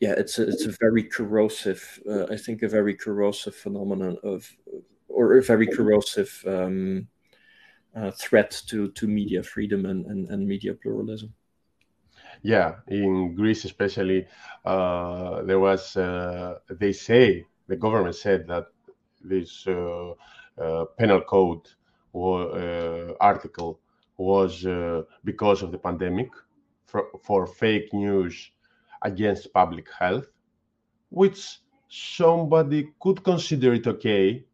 [0.00, 2.00] yeah, it's a, it's a very corrosive.
[2.08, 4.48] Uh, I think a very corrosive phenomenon of,
[5.08, 7.08] or a very corrosive um,
[7.96, 11.34] uh, threat to to media freedom and, and, and media pluralism.
[12.42, 14.26] Yeah, in Greece especially,
[14.64, 15.96] uh, there was.
[15.96, 18.66] Uh, they say the government said that
[19.24, 20.12] this uh,
[20.58, 21.68] uh, penal code
[22.12, 23.80] or, article
[24.16, 24.64] was
[25.24, 26.30] because of the pandemic
[26.86, 28.50] for, for fake news
[29.02, 30.26] against public health,
[31.10, 34.44] which somebody could consider it okay.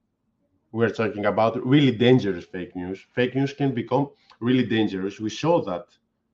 [0.73, 3.05] We're talking about really dangerous fake news.
[3.15, 5.21] Fake news can become really dangerous.
[5.21, 5.87] We saw that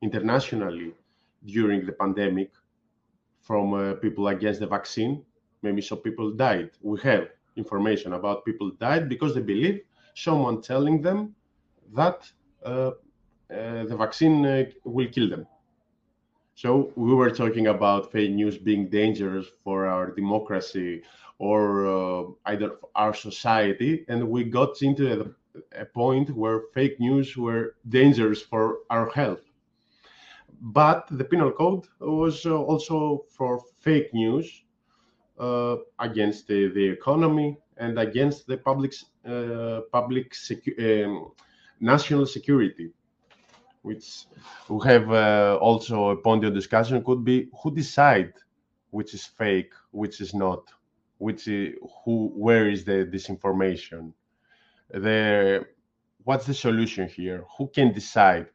[0.02, 0.94] internationally
[1.46, 2.50] during the pandemic
[3.40, 5.24] from uh, people against the vaccine.
[5.62, 6.70] Maybe some people died.
[6.80, 9.80] We have information about people died because they believe
[10.14, 11.34] someone telling them
[11.94, 12.30] that
[12.64, 12.92] uh,
[13.50, 15.46] uh, the vaccine uh, will kill them.
[16.60, 21.02] So we were talking about fake news being dangerous for our democracy
[21.38, 27.34] or uh, either our society, and we got into a, a, point where fake news
[27.34, 29.40] were dangerous for our health.
[30.60, 34.62] But the penal code was uh, also for fake news
[35.38, 38.92] uh, against the, the economy and against the public
[39.24, 41.32] uh, public secu- um,
[41.80, 42.90] national security
[43.82, 44.26] which
[44.68, 48.32] we have uh, also a point of discussion could be who decide
[48.90, 50.64] which is fake, which is not,
[51.18, 54.12] which is, who where is the disinformation.
[54.90, 55.66] The
[56.24, 57.44] what's the solution here?
[57.56, 58.46] Who can decide?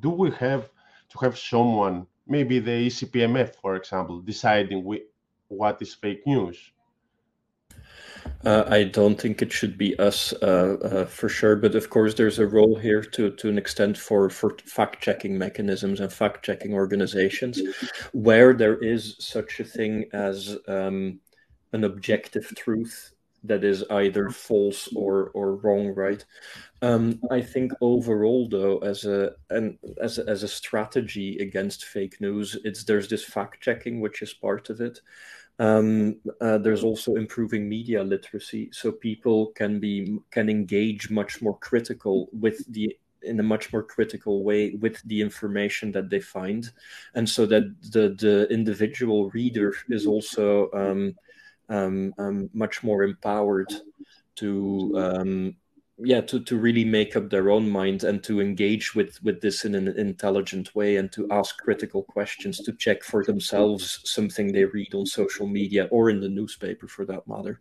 [0.00, 0.70] do we have
[1.10, 5.02] to have someone, maybe the ECPMF, for example, deciding we,
[5.48, 6.72] what is fake news?
[8.44, 12.14] Uh, I don't think it should be us uh, uh, for sure, but of course
[12.14, 16.44] there's a role here to to an extent for for fact checking mechanisms and fact
[16.44, 17.60] checking organizations,
[18.12, 21.20] where there is such a thing as um,
[21.72, 23.12] an objective truth
[23.44, 26.24] that is either false or or wrong, right?
[26.82, 32.20] Um, I think overall, though, as a and as a, as a strategy against fake
[32.20, 35.00] news, it's there's this fact checking which is part of it.
[35.58, 41.56] Um, uh, there's also improving media literacy, so people can be can engage much more
[41.58, 46.72] critical with the in a much more critical way with the information that they find,
[47.14, 51.14] and so that the the individual reader is also um,
[51.68, 53.72] um, um much more empowered
[54.36, 55.56] to um,
[55.98, 59.64] yeah to, to really make up their own mind and to engage with with this
[59.64, 64.64] in an intelligent way and to ask critical questions to check for themselves something they
[64.64, 67.60] read on social media or in the newspaper for that matter.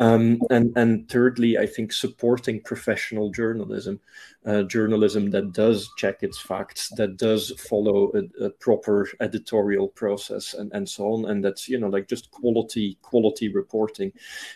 [0.00, 4.00] Um, and and thirdly i think supporting professional journalism
[4.46, 10.54] uh, journalism that does check its facts that does follow a, a proper editorial process
[10.54, 11.26] and and so on.
[11.26, 14.12] And that's you know like just quality quality reporting.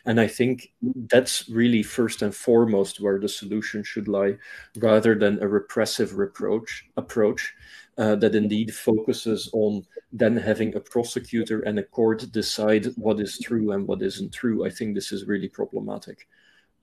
[0.06, 0.72] And i think
[1.10, 4.36] that's really first and foremost where the solution should lie,
[4.78, 7.54] rather than a repressive reproach approach
[7.98, 13.38] uh, that indeed focuses on then having a prosecutor and a court decide what is
[13.38, 14.64] true and what isn't true.
[14.64, 16.26] I think this is really problematic.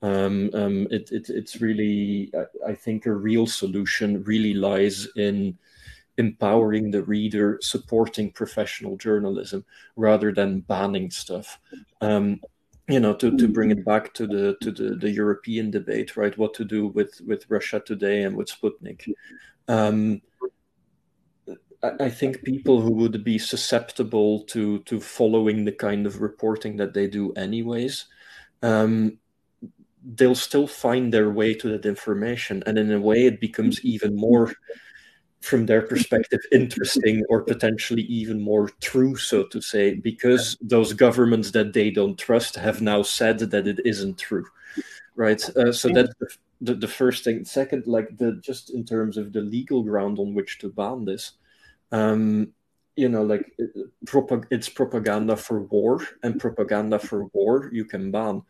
[0.02, 2.32] Um, um, it, it, it's really,
[2.66, 5.58] I think, a real solution really lies in
[6.16, 9.64] empowering the reader, supporting professional journalism
[9.96, 11.58] rather than banning stuff.
[12.00, 12.40] Um,
[12.90, 16.36] you know to, to bring it back to the to the, the European debate, right?
[16.36, 19.12] What to do with with Russia today and with Sputnik.
[19.68, 20.22] Um,
[21.98, 26.92] I think people who would be susceptible to to following the kind of reporting that
[26.92, 28.06] they do, anyways,
[28.62, 29.18] um,
[30.04, 34.14] they'll still find their way to that information, and in a way, it becomes even
[34.14, 34.52] more
[35.40, 41.50] from their perspective interesting or potentially even more true so to say because those governments
[41.50, 44.44] that they don't trust have now said that it isn't true
[45.20, 45.56] right?
[45.56, 46.28] Uh, so that's the,
[46.62, 47.44] the, the, first thing.
[47.44, 51.32] Second like the just in terms of the legal ground on which to ban this
[51.92, 52.52] um,
[52.96, 53.52] you know like
[54.50, 58.42] it's propaganda for war and propaganda for war you can ban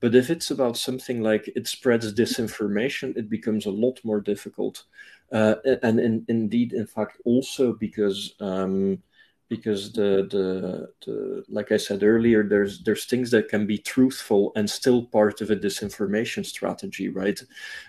[0.00, 4.84] but if it's about something like it spreads disinformation it becomes a lot more difficult
[5.32, 9.02] uh, and in, indeed in fact also because um,
[9.48, 14.50] because the, the the like I said earlier, there's there's things that can be truthful
[14.56, 17.40] and still part of a disinformation strategy, right?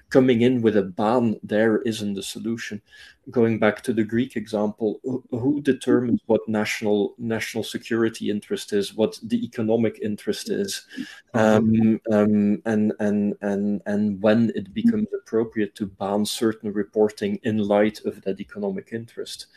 [0.10, 2.82] Coming in with a ban there isn't the solution.
[3.30, 5.02] Going back to the Greek example,
[5.32, 10.86] who determines what national national security interest is, what the economic interest is,
[11.34, 17.58] um, um, and and and and when it becomes appropriate to ban certain reporting in
[17.58, 19.48] light of that economic interest?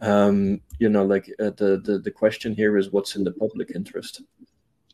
[0.00, 3.72] Um, you know, like uh, the, the the question here is what's in the public
[3.76, 4.22] interest.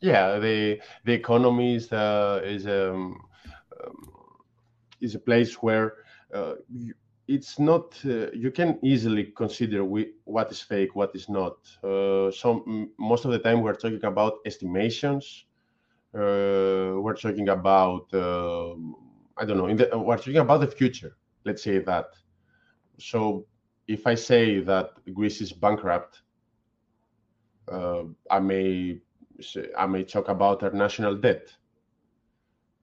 [0.01, 3.19] Yeah, the the economy is uh, is um,
[3.83, 4.13] um,
[5.01, 5.95] is a place where
[6.35, 6.95] uh, you,
[7.29, 11.57] it's not uh, you can easily consider we, what is fake, what is not.
[11.83, 12.31] Uh,
[12.99, 15.45] most of the time we're talking about estimations.
[16.15, 18.97] Uh, we're talking about um,
[19.37, 19.75] I don't know.
[19.75, 21.17] The, we're talking about the future.
[21.45, 22.07] Let's say that.
[22.99, 23.47] So
[23.89, 26.23] if I say that Greece is bankrupt,
[27.71, 29.01] uh, I may
[29.77, 31.53] I may talk about our national debt.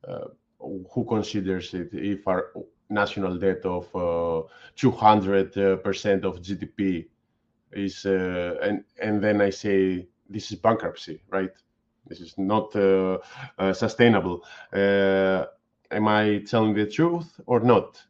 [0.07, 0.27] Uh,
[0.59, 2.51] who considers it if our
[2.93, 7.07] national debt of uh, 200 uh, percent of GDP
[7.71, 11.51] is uh, and and then I say this is bankruptcy, right?
[12.07, 13.17] This is not uh,
[13.73, 14.43] sustainable.
[14.73, 18.01] am I telling the truth or not?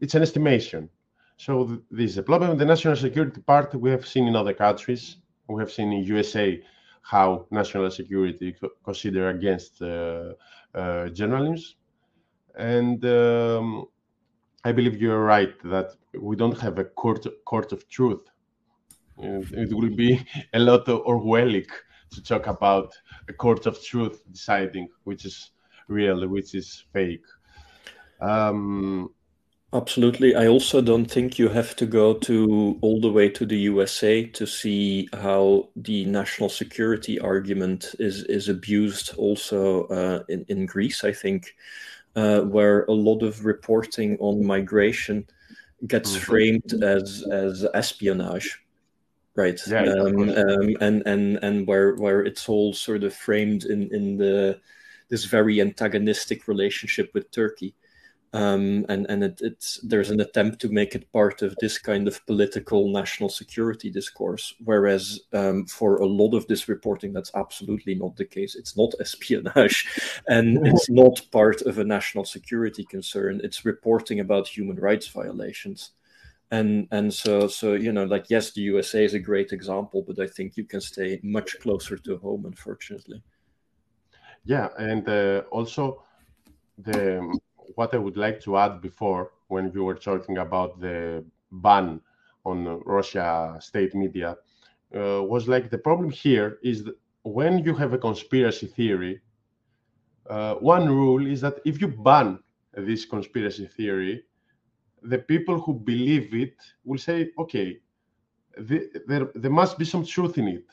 [0.00, 0.90] It's an estimation
[1.36, 2.56] so this is a problem.
[2.56, 5.16] The national security part we have seen in other countries.
[5.48, 6.62] We have seen in USA
[7.02, 10.32] how national security co- consider against uh,
[10.74, 11.74] uh, journalism,
[12.56, 13.86] and um,
[14.64, 18.22] I believe you're right that we don't have a court court of truth.
[19.18, 21.68] It will be a lot Orwellic
[22.10, 22.92] to talk about
[23.28, 25.52] a court of truth deciding which is
[25.88, 27.24] real, which is fake.
[28.20, 29.10] Um,
[29.72, 30.34] Absolutely.
[30.34, 34.24] I also don't think you have to go to all the way to the USA
[34.24, 41.04] to see how the national security argument is is abused also uh, in in Greece.
[41.04, 41.54] I think
[42.16, 45.26] uh, where a lot of reporting on migration
[45.86, 46.20] gets mm-hmm.
[46.20, 48.64] framed as as espionage,
[49.34, 49.60] right?
[49.66, 54.16] Yeah, um, um, and and and where where it's all sort of framed in in
[54.16, 54.58] the
[55.08, 57.74] this very antagonistic relationship with Turkey
[58.36, 62.06] um, and and it, it's there's an attempt to make it part of this kind
[62.06, 64.54] of political national security discourse.
[64.62, 68.54] Whereas um, for a lot of this reporting, that's absolutely not the case.
[68.54, 69.86] It's not espionage,
[70.28, 73.40] and it's not part of a national security concern.
[73.42, 75.92] It's reporting about human rights violations.
[76.50, 80.20] And and so so you know like yes the USA is a great example but
[80.20, 83.22] I think you can stay much closer to home unfortunately.
[84.44, 86.04] Yeah, and uh, also
[86.78, 87.40] the
[87.74, 92.00] what I would like to add before, when we were talking about the ban
[92.44, 94.36] on Russia state media,
[94.94, 99.20] uh, was like the problem here is that when you have a conspiracy theory,
[100.30, 102.38] uh, one rule is that if you ban
[102.76, 104.22] this conspiracy theory,
[105.02, 106.54] the people who believe it
[106.84, 107.78] will say, okay,
[108.58, 110.64] the, there, there must be some truth in it.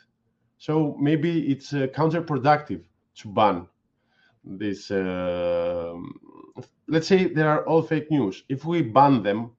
[0.58, 2.84] So maybe it's uh, counterproductive
[3.16, 3.68] to ban
[4.44, 5.94] this uh,
[6.88, 8.44] let's say they are all fake news.
[8.50, 9.52] If we ban them,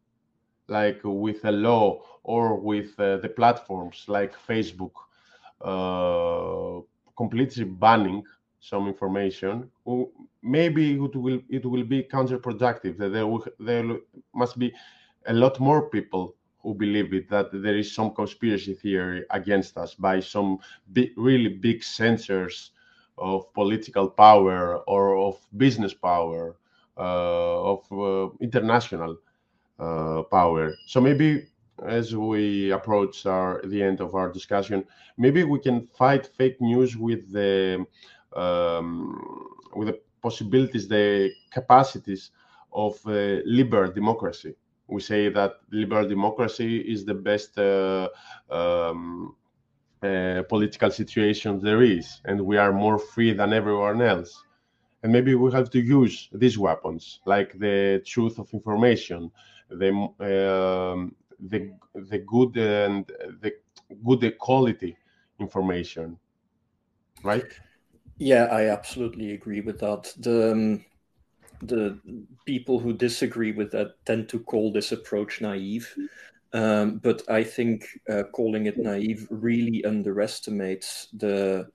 [0.69, 4.93] like with a law or with uh, the platforms like Facebook,
[5.61, 6.81] uh,
[7.17, 8.23] completely banning
[8.61, 9.71] some information,
[10.43, 12.97] maybe it will it will be counterproductive.
[12.99, 13.85] That there will, there
[14.35, 14.73] must be
[15.27, 19.95] a lot more people who believe it that there is some conspiracy theory against us
[19.95, 20.59] by some
[20.93, 22.71] big, really big censors
[23.19, 26.57] of political power or of business power
[27.03, 29.17] of uh, international
[29.79, 30.75] uh, power.
[30.87, 31.47] So maybe
[31.87, 34.85] as we approach our, the end of our discussion,
[35.19, 37.85] maybe we can fight fake news with the
[38.37, 42.31] um, with the possibilities, the capacities
[42.73, 44.55] of uh, liberal democracy.
[44.87, 48.09] We say that liberal democracy is the best uh,
[48.51, 49.35] um,
[50.03, 54.44] uh, political situation there is, and we are more free than everyone else
[55.05, 59.31] and maybe we have to use these weapons, like the truth of information,
[59.69, 61.73] the um, the
[62.11, 63.07] the good and
[63.43, 63.53] the
[64.03, 64.97] good quality
[65.39, 66.19] information,
[67.23, 67.53] right?
[68.19, 70.11] Yeah, I absolutely agree with that.
[70.19, 70.85] The um,
[71.61, 72.01] the
[72.47, 75.95] people who disagree with that tend to call this approach naive.
[76.55, 81.69] Um, but I think uh, calling it naive really underestimates the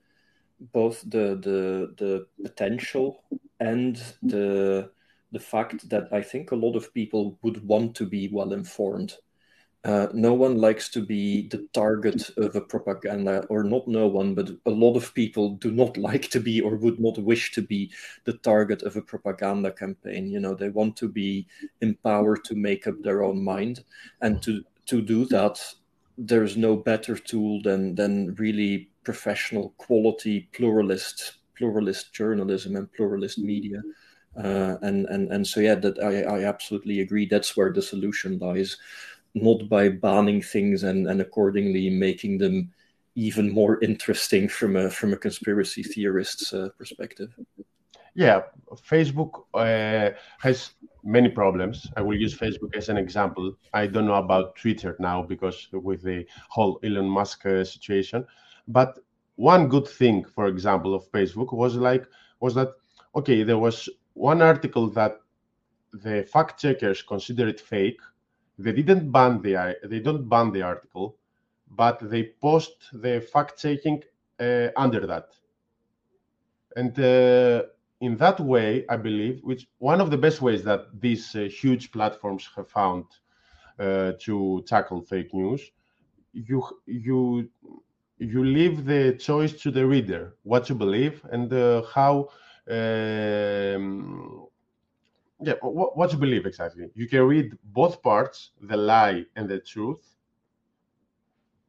[0.72, 3.24] both the the the potential
[3.58, 4.90] and the
[5.32, 9.16] the fact that I think a lot of people would want to be well informed.
[9.82, 14.34] Uh, no one likes to be the target of a propaganda, or not no one,
[14.34, 17.62] but a lot of people do not like to be or would not wish to
[17.62, 17.90] be
[18.24, 20.30] the target of a propaganda campaign.
[20.30, 21.46] You know, they want to be
[21.80, 23.84] empowered to make up their own mind,
[24.20, 25.62] and to to do that,
[26.18, 33.82] there's no better tool than than really professional, quality, pluralist pluralist journalism and pluralist media.
[34.36, 37.26] Uh, and and and so yeah, that I, I absolutely agree.
[37.26, 38.78] That's where the solution lies
[39.34, 42.72] not by banning things and, and accordingly making them
[43.14, 47.34] even more interesting from a from a conspiracy theorist's uh, perspective.
[48.14, 48.42] Yeah,
[48.88, 50.70] Facebook uh, has
[51.04, 51.86] many problems.
[51.96, 53.54] I will use Facebook as an example.
[53.72, 58.26] I don't know about Twitter now because with the whole Elon Musk uh, situation,
[58.72, 58.98] but
[59.36, 62.04] one good thing, for example, of Facebook was like
[62.40, 62.70] was that
[63.16, 65.20] okay, there was one article that
[65.92, 68.00] the fact checkers considered fake
[68.58, 71.16] they didn't ban the they don't ban the article,
[71.70, 74.02] but they post the fact checking
[74.38, 75.28] uh, under that.
[76.76, 77.64] And uh,
[78.00, 81.90] in that way, I believe, which one of the best ways that these uh, huge
[81.90, 83.04] platforms have found
[83.78, 85.62] uh, to tackle fake news,
[86.32, 87.48] you you
[88.20, 92.28] you leave the choice to the reader what to believe and uh, how
[92.70, 94.46] um,
[95.40, 96.90] yeah what, what you believe exactly.
[96.94, 100.04] You can read both parts the lie and the truth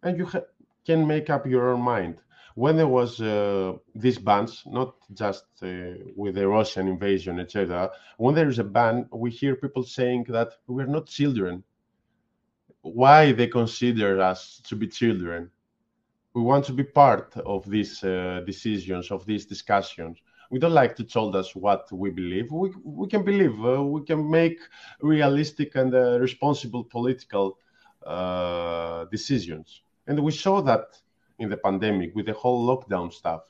[0.04, 0.50] and you ha-
[0.86, 2.22] can make up your own mind.
[2.56, 8.36] When there was uh, these bans not just uh, with the russian invasion etc when
[8.36, 11.64] there is a ban we hear people saying that we're not children.
[12.82, 15.50] Why they consider us to be children
[16.34, 20.18] we want to be part of these uh, decisions of these discussions
[20.52, 22.52] we don't like to tell us what we believe.
[22.52, 24.60] We, we can believe, uh, we can make
[25.00, 27.58] realistic and uh, responsible political
[28.06, 29.82] uh, decisions.
[30.08, 31.00] And we saw that
[31.40, 33.44] in the pandemic with the whole lockdown stuff.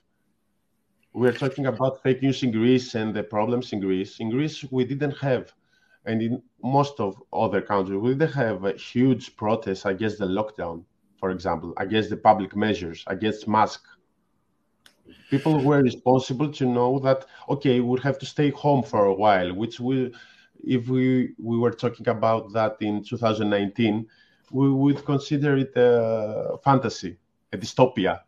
[1.13, 4.19] We're talking about fake news in Greece and the problems in Greece.
[4.19, 5.51] In Greece, we didn't have,
[6.05, 10.83] and in most of other countries, we didn't have a huge protests against the lockdown,
[11.21, 13.87] for example, against the public measures, against masks
[15.29, 19.53] people were responsible to know that okay we'll have to stay home for a while
[19.53, 20.09] which will
[20.63, 24.05] if we we were talking about that in 2019
[24.51, 27.17] we would consider it a fantasy
[27.53, 28.19] a dystopia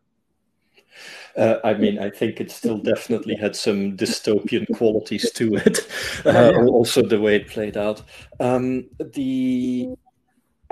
[1.35, 5.87] uh, I mean, I think it still definitely had some dystopian qualities to it.
[6.23, 8.03] Uh, also, the way it played out.
[8.39, 9.89] Um, the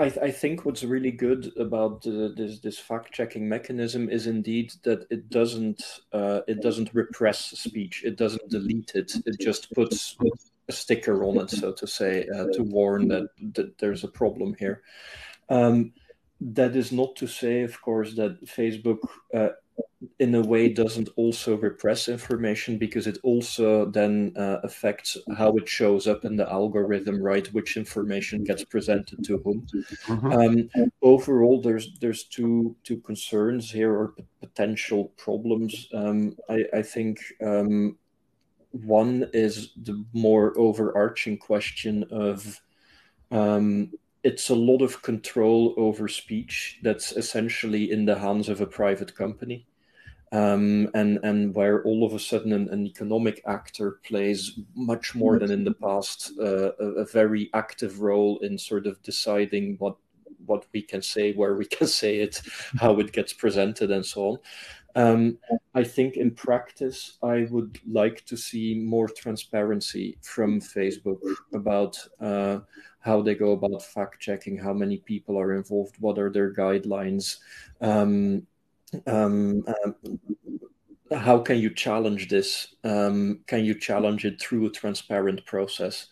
[0.02, 4.26] I, th- I, think what's really good about the, this this fact checking mechanism is
[4.26, 5.80] indeed that it doesn't
[6.12, 8.02] uh, it doesn't repress speech.
[8.04, 9.12] It doesn't delete it.
[9.24, 10.16] It just puts
[10.68, 14.56] a sticker on it, so to say, uh, to warn that, that there's a problem
[14.58, 14.82] here.
[15.48, 15.92] Um,
[16.40, 18.98] that is not to say, of course, that Facebook
[19.32, 19.50] uh,
[20.18, 25.68] in a way doesn't also repress information because it also then uh, affects how it
[25.68, 29.66] shows up in the algorithm right which information gets presented to whom
[30.06, 30.32] mm-hmm.
[30.32, 36.82] um, overall there's there's two two concerns here or p- potential problems um, I, I
[36.82, 37.96] think um,
[38.70, 42.60] one is the more overarching question of
[43.30, 43.92] um,
[44.24, 49.14] it's a lot of control over speech that's essentially in the hands of a private
[49.14, 49.66] company
[50.32, 55.38] um, and and where all of a sudden an, an, economic actor plays much more
[55.38, 59.96] than in the past uh, a, a, very active role in sort of deciding what
[60.46, 62.40] what we can say, where we can say it,
[62.78, 64.38] how it gets presented, and so on.
[64.94, 65.38] Um,
[65.74, 71.20] I think in practice, I would like to see more transparency from Facebook
[71.54, 72.60] about uh,
[73.02, 77.38] how they go about fact checking, how many people are involved, what are their guidelines.
[77.80, 78.46] Um,
[79.06, 80.20] um, um,
[81.12, 82.74] how can you challenge this?
[82.84, 86.06] Um, can you challenge it through a transparent process?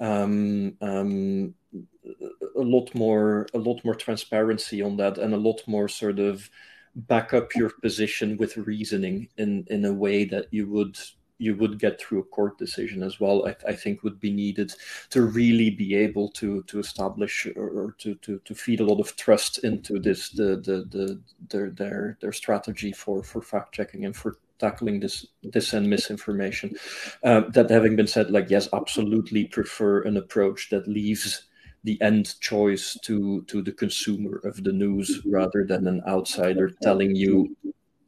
[0.00, 6.18] Um, a lot more, a lot more transparency on that, and a lot more sort
[6.18, 6.50] of
[6.94, 10.96] back up your position with reasoning in in a way that you would
[11.38, 13.46] you would get through a court decision as well.
[13.46, 14.72] I, I think would be needed
[15.10, 19.16] to really be able to to establish or, to, to to feed a lot of
[19.16, 21.20] trust into this the the, the
[21.50, 26.74] their their their strategy for for fact checking and for tackling this this and misinformation.
[27.22, 31.48] Uh, that having been said, like yes, absolutely prefer an approach that leaves
[31.82, 37.14] the end choice to to the consumer of the news rather than an outsider telling
[37.14, 37.54] you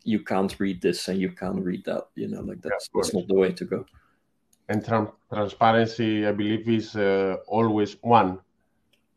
[0.06, 2.08] you can't read this and you can't read that.
[2.14, 3.84] You know, like that's yeah, that's not the way to go.
[4.68, 8.40] And tra- transparency, I believe, is uh, always one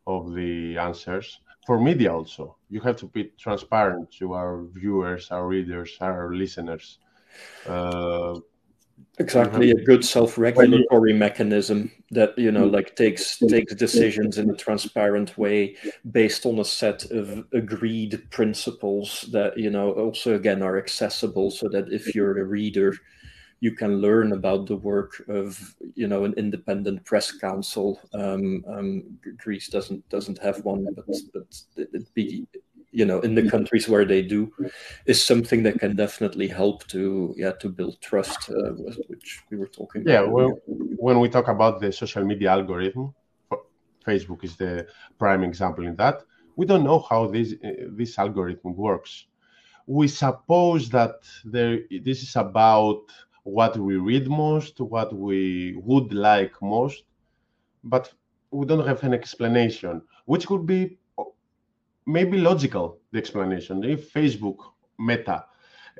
[0.05, 2.13] of the answers for media.
[2.13, 6.99] Also, you have to be transparent to our viewers, our readers, our listeners.
[7.65, 8.39] Uh,
[9.19, 15.37] exactly a good self-regulatory mechanism that you know like takes takes decisions in a transparent
[15.37, 15.75] way
[16.11, 21.67] based on a set of agreed principles that you know also again are accessible so
[21.67, 22.95] that if you're a reader
[23.61, 29.19] you can learn about the work of you know an independent press council um, um,
[29.37, 32.47] greece doesn't doesn't have one but but it be
[32.91, 34.51] you know in the countries where they do
[35.05, 38.71] is something that can definitely help to yeah to build trust uh,
[39.07, 40.59] which we were talking yeah about well,
[40.97, 43.13] when we talk about the social media algorithm
[44.05, 44.87] facebook is the
[45.17, 46.23] prime example in that.
[46.55, 49.25] We don't know how this uh, this algorithm works.
[49.87, 51.15] We suppose that
[51.45, 53.01] there this is about
[53.43, 57.03] what we read most what we would like most
[57.83, 58.13] but
[58.51, 60.98] we don't have an explanation which could be
[62.09, 63.83] maybe logical the explanation.
[63.83, 64.57] If Facebook,
[64.97, 65.45] Meta,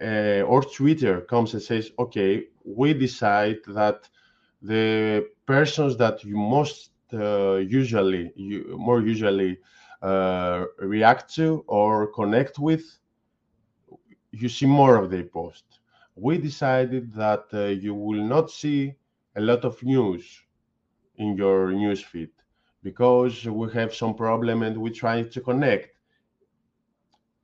[0.02, 2.32] uh, or Twitter comes and says, "Okay,
[2.64, 4.00] we decide that
[4.62, 9.58] the persons that you most uh, usually, you more usually
[10.02, 12.84] uh, react to or connect with,
[14.32, 15.66] you see more of their post."
[16.16, 18.96] We decided that uh, you will not see
[19.36, 20.24] a lot of news
[21.16, 22.32] in your news feed
[22.84, 25.99] because we have some problem and we try to connect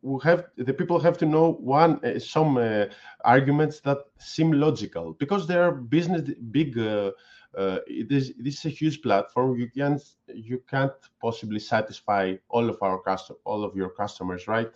[0.05, 2.85] we have the people have to know one uh, some uh,
[3.23, 5.13] arguments that seem logical.
[5.13, 7.11] Because they are business big uh,
[7.57, 9.57] uh, it is this is a huge platform.
[9.59, 14.71] You can't you can't possibly satisfy all of our custom all of your customers right?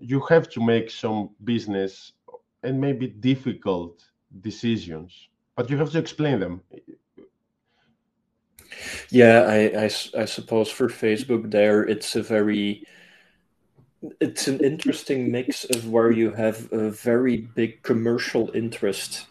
[0.00, 2.12] You have to make some business
[2.64, 4.02] and maybe difficult
[4.40, 6.60] decisions but you have to explain them.
[9.10, 9.90] Yeah i i,
[10.22, 12.84] I suppose for facebook there it's a very
[14.20, 19.26] it's an interesting mix of where you have a very big commercial interest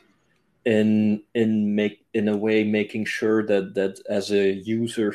[0.65, 5.13] in in make in a way making sure that that as a user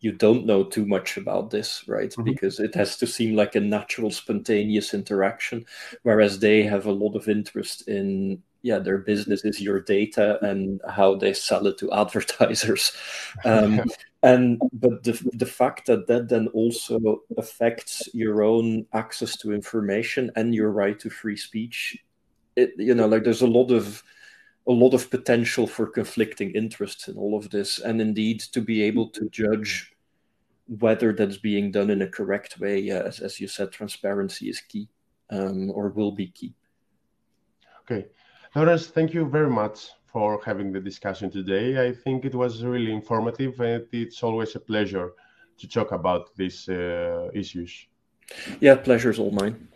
[0.00, 2.24] you don't know too much about this right mm-hmm.
[2.24, 5.64] because it has to seem like a natural spontaneous interaction
[6.02, 10.80] whereas they have a lot of interest in yeah their business is your data and
[10.88, 12.92] how they sell it to advertisers
[13.44, 13.80] um,
[14.22, 20.30] and but the, the fact that that then also affects your own access to information
[20.36, 21.96] and your right to free speech
[22.54, 24.02] it you know like there's a lot of
[24.66, 27.78] a lot of potential for conflicting interests in all of this.
[27.80, 29.92] And indeed to be able to judge
[30.78, 34.60] whether that's being done in a correct way yeah, as, as you said transparency is
[34.60, 34.88] key
[35.30, 36.54] um, or will be key.
[37.80, 38.06] Okay.
[38.54, 41.88] Laurens, thank you very much for having the discussion today.
[41.88, 45.12] I think it was really informative, and it's always a pleasure
[45.58, 47.86] to talk about these uh, issues.
[48.60, 49.68] Yeah, pleasure's all mine.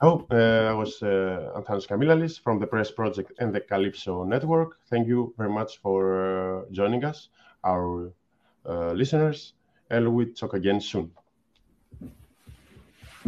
[0.00, 4.78] so, uh, I was uh, Antanas Kamilalis from the Press Project and the Calypso Network.
[4.90, 7.28] Thank you very much for uh, joining us,
[7.64, 8.12] our
[8.68, 9.54] uh, listeners,
[9.90, 11.12] and we'll talk again soon.